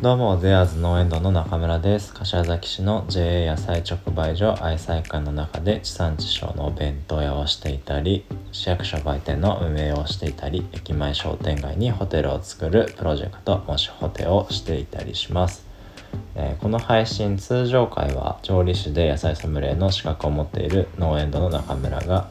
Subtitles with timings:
[0.00, 2.12] どうも、ゼアーズ農園堂の中村です。
[2.12, 15.64] 柏崎市の JA 野菜直売所愛妻館の中で地産地消のお弁当屋をしていたり、市役所売店の運営をしていたり、駅前商店街にホテルを作るプロジェクト、もしホテをしていたりします。
[16.34, 22.28] えー、この配信通常回は調理師で野菜ソムリエの資格を持っている農園堂の中村が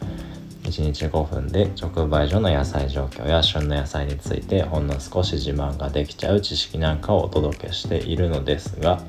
[0.73, 8.99] 1日5分で直売所の野菜状況や旬の野菜についてほんの少し自慢ができちゃう知識なんかをお届けしているのですが、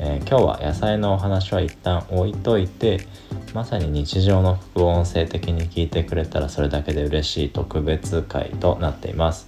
[0.00, 3.06] えー、今日は野菜のお話は一旦置いといて
[3.54, 9.46] まさに日常の副音声的に聞いてくれたらそれだけで嬉しい特別会となっています。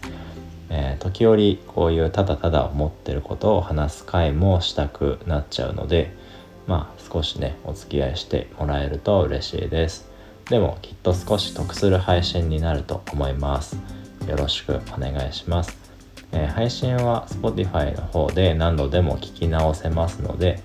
[0.73, 6.15] えー、時折こういうただただ思ってることを話す回もしたくなっちゃうので
[6.69, 10.10] まあ少しねお付き合いしてもらえると嬉しいです。
[10.51, 13.77] でもきっと少し得する配信になると思います。
[14.29, 15.79] よろしくお願いします。
[16.33, 20.61] えー、配信は Spotify の方で何度でも聞き直せますので、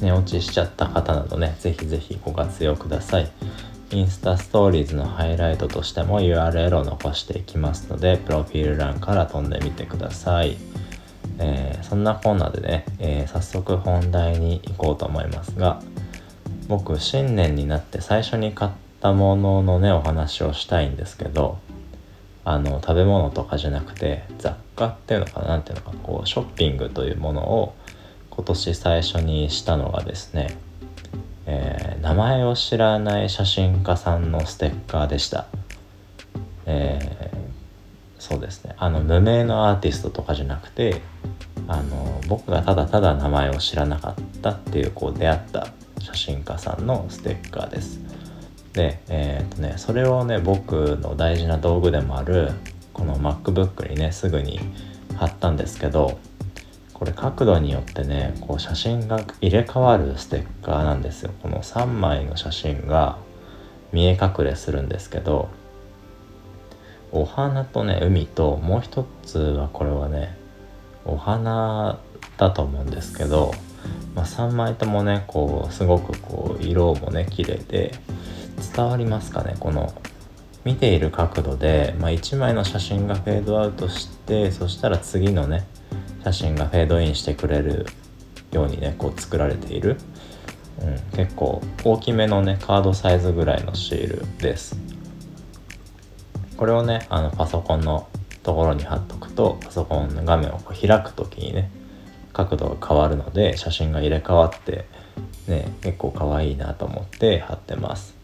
[0.00, 3.28] 寝落ちしちゃった方などね、ぜひぜひご活用ください。
[3.90, 10.56] インスタストーリーズのハイライトとしても URL を残していきますので、プロフィール欄から飛んでみてください。
[11.40, 15.80] えー、そんなコーナーでね、えー、早速本題に行こうと思いますが、
[16.68, 21.58] 僕新年になって最初に買ったもののねお話をしたいんですけど
[22.44, 27.74] あの食べ物とかじゃなくて雑貨っていうのかな何ていうのかこうショッピングというものを
[28.30, 30.56] 今年最初にしたのがですね、
[31.46, 35.46] えー、名前を知らない写真家さんのステッカーでした。
[36.66, 37.36] えー、
[38.18, 41.00] そうですねあの無名のアーティストとかじゃなくて
[41.66, 45.68] あの僕がただただ名前を知らなかったっていうこう出会った
[46.00, 48.00] 写真家さんのステッカーです。
[48.72, 52.52] で、えー、っとね、それをね、僕の大事な道具でもある、
[52.92, 54.60] この MacBook にね、すぐに
[55.16, 56.18] 貼ったんですけど、
[56.94, 61.32] これ角度によってね、こう写真が入れ替わるステッカーなんですよ。
[61.42, 63.18] この3枚の写真が
[63.92, 65.48] 見え隠れするんですけど、
[67.12, 70.36] お花とね、海と、もう一つはこれはね、
[71.04, 71.98] お花
[72.36, 73.52] だと思うんですけど、
[74.18, 77.94] まあ、3枚ともねこうすごくこう色もね綺麗で
[78.74, 79.94] 伝わりますかねこの
[80.64, 85.68] 見ている角度で、まあ、1枚の写真がフェードアウトしてそしたら次のね
[86.24, 87.86] 写真がフェードインしてくれる
[88.50, 89.98] ようにねこう作られている、
[90.82, 94.76] うん、結構大きめのねカードサイズぐらいのシールです。
[96.56, 98.08] これをねあのパソコンの
[98.42, 101.70] ところに貼っとくとパソコンの画面をこう開く時にね
[102.38, 104.84] 角度が変わるので写真が入れ替わって
[105.48, 108.14] ね結構可愛いなと思って貼ってます。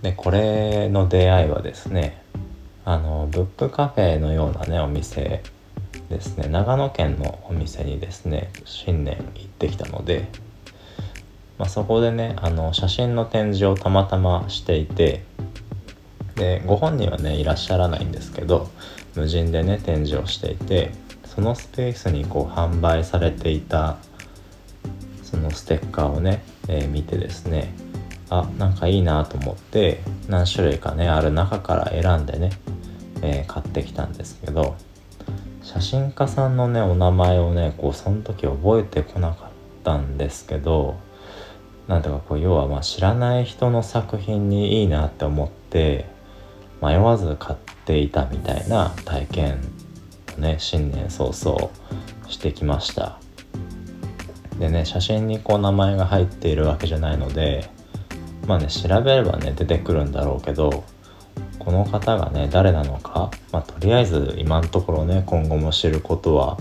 [0.00, 2.22] でこれの出会いはですね
[2.86, 5.42] あのブックカフェのようなねお店
[6.08, 6.48] ですね。
[6.48, 10.28] 長野県のお店にですね新年行ってきたので、
[11.58, 15.24] まあ、そこでねあの写真の展示をたまたましていて
[16.36, 18.70] でご本人はねいらっしゃらないんですけど
[19.14, 20.92] 無人でね展示をしていて
[21.36, 23.98] そのスペースにこう販売されていた
[25.22, 27.74] そのステッカーをね、えー、見てですね
[28.30, 32.52] あなんかいいなと思って何種類かねある中から選んでね、
[33.20, 34.76] えー、買ってきたんですけど
[35.62, 39.50] 写真家さんのねお名前をねこうその時覚えてこなかっ
[39.84, 40.98] たんですけど
[41.86, 46.06] なんていうかこう要はまあ知らない人の作品にいいなって思って
[46.80, 49.75] 迷わず買っていたみたいな体験
[50.38, 51.70] ね新年早々
[52.28, 53.18] してきました。
[54.58, 57.68] でね写真にこう名前が入っているわけじゃないので
[58.46, 60.84] まあね調べればね出てくるんだろうけど
[61.58, 66.58] この方がね誰なのか、まあ、とりあえず今のところね今後も知ることは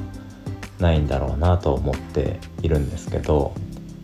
[0.80, 3.53] ないんだろうなと思っているんですけど、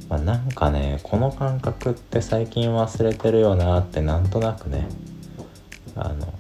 [0.10, 4.88] まあ、なんかねこの感覚って最近忘れてるよなってなんとなくね
[5.96, 6.34] あの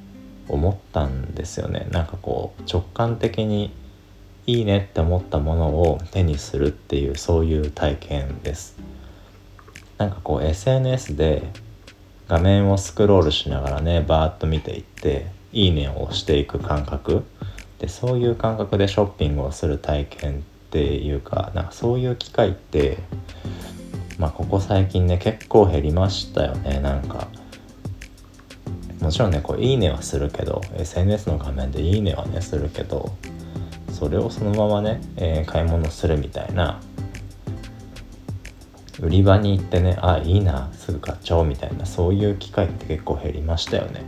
[0.48, 1.88] 思ったんですよね。
[1.92, 3.72] なんかこう直感的に
[4.48, 8.78] いいねって思ったものを手にするっていうそういう体験です。
[9.98, 11.44] なんかこう SNS で
[12.28, 17.24] 画面をスクロールしながらねバーッと見ていっていいねを押していく感覚。
[17.80, 23.00] でそういう感覚でショッピングをする体験っていうかなんかそういう機会って
[24.18, 26.80] まあここ最近ね結構減りましたよね。
[26.80, 27.28] なんか
[29.02, 33.12] もちろんねこういいねはするけど SNS の画面でいいねはねするけど
[33.92, 36.80] それをそのままね、えー、買い物するみたいな
[39.02, 44.04] 売り場に行ってねあいいなすぐ買っちゃおうみたいなそういう機会って結構減りましたよね。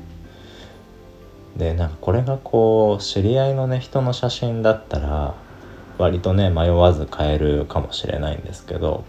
[1.57, 5.35] でなんかこれがこう知り合いのね人の写真だったら
[5.97, 9.05] 割とね迷わず買えるかもしれないんですけど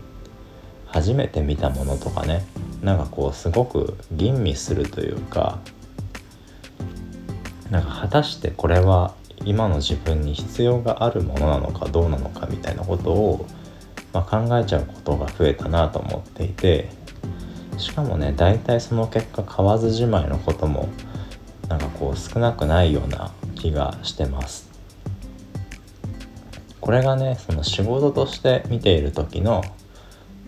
[0.87, 2.45] 初めて見たものとかね
[2.85, 5.59] なんかこうすごく吟味するというか
[7.71, 9.15] なんか果たしてこれは
[9.47, 13.47] 今の自分に必要があるものなのかどうなのかみたいなことを、
[14.13, 16.91] まあ、考えちゃうことが増えたなと思っていて
[17.79, 20.91] しかもね大体その結果買わずじまいのことも
[21.69, 24.71] なんかこう少なくないような気がしてます。
[26.83, 29.63] これがねその仕事として見ている時の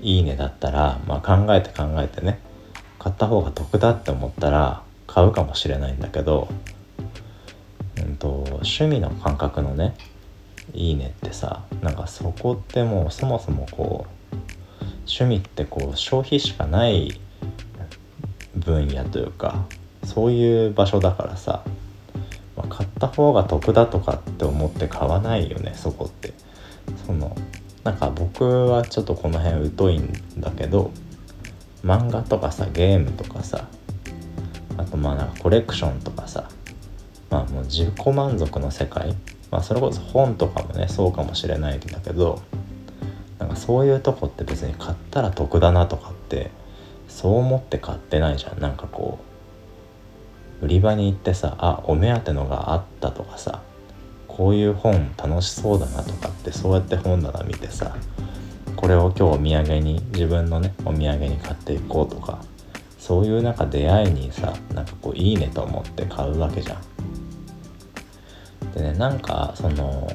[0.01, 2.39] いいねだったら、まあ、考えて考えてね
[2.99, 6.49] 買った方が得だって思ったら買うかもしれないんだけど
[7.99, 9.95] うんと趣味の感覚のね
[10.75, 14.35] いいねってさなんかそこってもうそもそもこう
[15.07, 17.21] 趣味ってこう消費しかない
[18.55, 19.67] 分野というか
[20.05, 21.63] そういう場所だからさ、
[22.57, 26.35] まあ、買った方が得だとかって思って買わないよねそこって。
[27.07, 27.37] その
[27.87, 30.91] なんか僕はちょっとこの辺疎いんだけど
[31.85, 33.69] 漫画とかさゲームとかさ
[34.77, 36.51] あとまあなんかコレクションとかさ
[37.31, 39.15] まあもう自己満足の世界
[39.53, 42.43] まあそれこそ本とかもねそうかもしれないんだけど
[43.39, 46.51] なんかそういうとこって別に買ったら得だなとかって
[47.07, 48.61] そう思って買ってないじゃん。
[48.61, 49.21] なんかこ
[50.61, 53.63] う売り場に行ってさあお目当てのがあったとかさ
[54.37, 57.97] こういう本楽しそうだなとかってそうやって本棚見てさ
[58.77, 62.45] これを今日お土産に自分のねお土産に買っていこうとか
[62.99, 66.83] そういうなんか出会いにさなんかこういいねと思って買うわけじゃん。
[68.75, 70.07] でねなんかその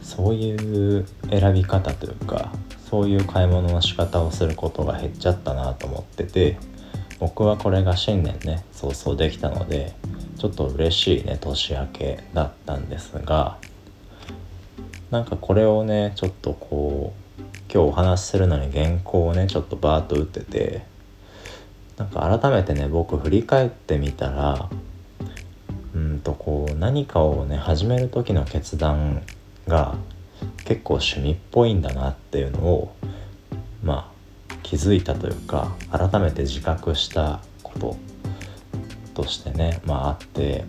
[0.00, 2.52] そういう選び方というか
[2.88, 6.58] そういう買い物の仕方をすることが減っちゃったなと思ってて
[7.18, 13.58] 僕はこれが新年ね早々できたのでょっと嬉しいね年明けだったんですが
[15.10, 20.82] なんかこれをねちょっとこう今日お話しするのに原稿をねちょっとバーッと打ってて
[21.96, 24.68] なんか改めてね僕振り返ってみたら
[25.94, 29.22] うんとこう何かをね始める時の決断
[29.66, 29.96] が
[30.64, 32.94] 結構趣味っぽいんだなっていうのを
[33.82, 34.12] ま
[34.50, 37.96] あ気づいたというか改めて自覚したこと。
[39.16, 40.64] としてねまああって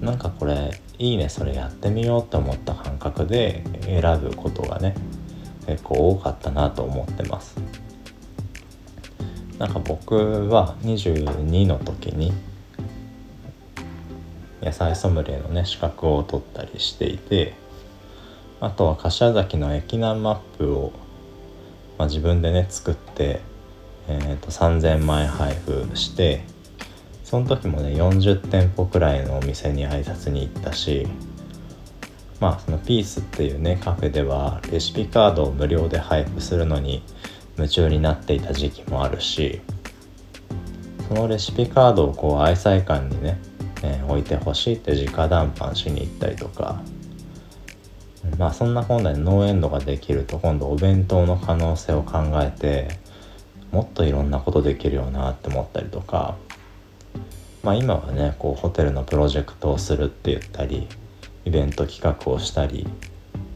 [0.00, 4.94] なんかこれいいねそれやってみようって思った感覚で選ぶことがね
[5.66, 7.56] 結構多かったなと思ってます。
[9.58, 12.32] なんか僕は22の時に
[14.60, 17.54] 野菜ソムリエのね資格を取ったりしていて
[18.60, 20.92] あとは柏崎の駅南マップを、
[21.96, 23.40] まあ、自分でね作って、
[24.08, 26.44] えー、と3,000枚配布して
[27.26, 31.08] その時もね40店舗くらいのお店に挨拶に行ったし
[32.38, 37.02] まあそのピースっていうねカフェではレシピカードを無料で配布するのに
[37.56, 39.60] 夢中になっていた時期もあるし
[41.08, 43.40] そのレシピカードをこう愛妻館にね、
[43.82, 46.80] えー、置いてほしいって直談判しに行ったりとか
[48.38, 52.86] まあそんな本来農園度ができると今度お弁当の可能性を考えて
[53.72, 56.36] もっといろんなことできるよなって思ったりとか
[57.66, 60.86] まあ今はねこうホテルのプロジェクトをするって言ったり
[61.44, 62.86] イベント企画をしたり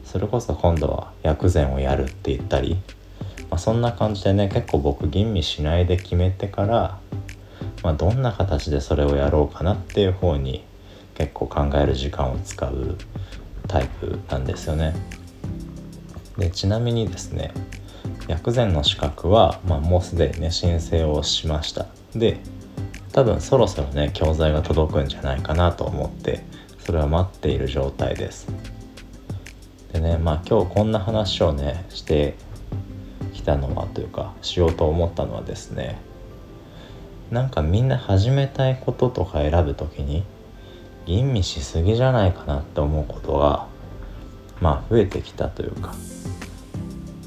[0.04, 2.74] それこそ今度は薬膳をやるって言ったり、
[3.50, 6.98] まあ、そんな感じでね結構僕吟味しないで決めてから、
[7.84, 10.64] まあ、どんな形でそれをやろうかなっていう方に
[11.14, 12.96] 結構考える時間を使う
[13.68, 14.92] タイプなんですよね。
[16.36, 17.52] でちなみにですね
[18.26, 21.86] 薬膳の資格は、まあ、もうすでにね申請をしました
[22.16, 22.40] で
[23.12, 26.44] 多分そろそろね教材が届くんじゃないかなと思って
[26.78, 28.48] それは待っている状態です。
[29.92, 32.36] でねまあ今日こんな話をねして
[33.32, 35.98] きたのはというかしようと思ったのはですね
[37.30, 40.24] なんかみんな始めたいこととか選ぶ時に
[41.06, 43.66] 吟味しすぎじゃないかなって思うことが
[44.60, 45.94] まあ増えてきたというか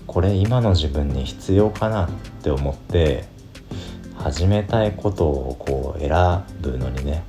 [0.08, 2.10] これ今の自分に必要かなっ
[2.42, 3.26] て思って
[4.24, 6.10] 始めたいことをこう選
[6.62, 7.26] ぶのにね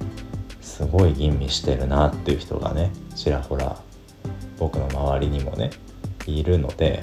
[0.61, 3.77] すごい吟味してるなっていう人がねちらほら
[4.61, 5.71] 僕の周りにもね
[6.27, 7.03] いるので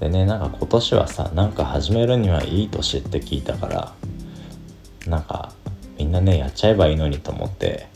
[0.00, 3.94] でねなんか今年はさなんか始めるにはいい年って聞いたから
[5.06, 5.52] なんか
[5.98, 7.88] みんなねやっちゃえばいいのにと思って、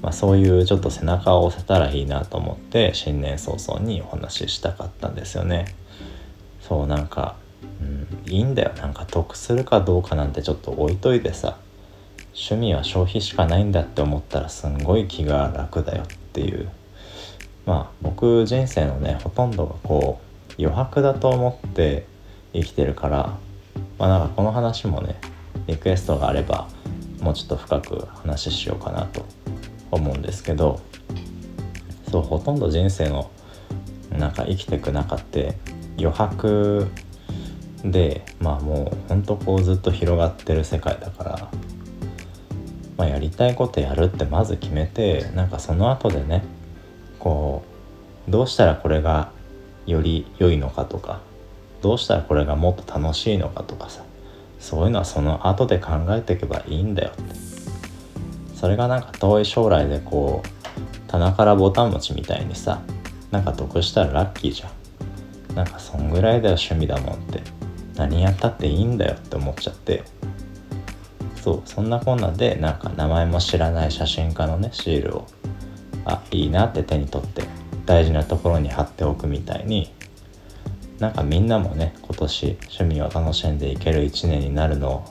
[0.00, 5.66] まあ、そういうちょっと背中を押せたらいいなと思って新年早々にお話ししたかったんですよね。
[6.62, 7.36] そうなんか、
[8.26, 8.72] いいんだよ。
[8.76, 11.56] なんか得するかどうかなんてちょっと置いといてさ。
[12.36, 16.68] 趣味は消費しかないんだって思ったらすんごい気が楽だよっていう。
[17.64, 20.20] まあ僕人生のねほとんどがこ
[20.50, 22.06] う余白だと思って
[22.52, 23.38] 生きてるから。
[23.98, 25.16] まあなんかこの話もね
[25.66, 26.68] リクエストがあれば
[27.20, 29.24] もうちょっと深く話しようかなと
[29.90, 30.80] 思うんですけど。
[32.10, 33.28] そうほとんど人生の
[34.16, 35.56] なんか生きてく中って
[35.98, 36.86] 余白
[37.84, 41.50] でまあもうほんとこうずっと広がってる世界だから、
[42.96, 46.44] まあ、やりたいことやるってまず決めてなんかその後でね
[47.18, 47.62] こ
[48.26, 49.30] うどうしたらこれが
[49.86, 51.20] より良いのかとか
[51.82, 54.02] どうしたらこれがもっと楽しいのかとかさ
[54.58, 57.44] そういうのはその後で考えていけばいいんだよって。
[58.64, 62.80] それがなんか遠い将来でこう棚からボタン持ちみたいにさ
[63.30, 64.68] なんか得したらラッキーじゃ
[65.52, 65.54] ん。
[65.54, 67.42] なんかそんぐらいだよ趣味だもんって。
[67.96, 70.04] 何やったっていいんだよって思っちゃって。
[71.36, 75.26] そうそんなこんなでなんか名前も知らない写真家のねシールを。
[76.06, 77.44] あいいなって手に取って
[77.86, 79.92] 大事なところに貼っておくみたいに。
[80.98, 85.04] なんかみんなもね今年趣味を楽しんでいける一年になるのを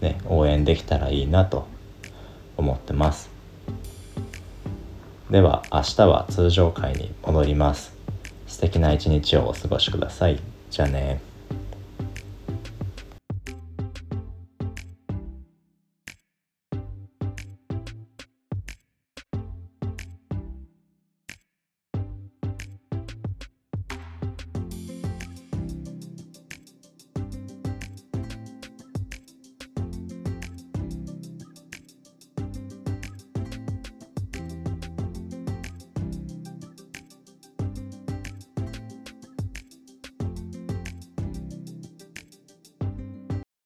[0.00, 1.66] ね応援できたらいいなと
[2.56, 3.30] 思ってます。
[5.30, 7.96] では明日は通常回に戻ります。
[8.46, 10.40] 素敵な一日をお過ごしください。
[10.70, 11.20] じゃあね